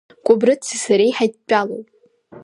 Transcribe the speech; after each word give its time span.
Кәыбрыци 0.25 0.75
сареи 0.83 1.15
ҳаидтәалоуп. 1.17 1.87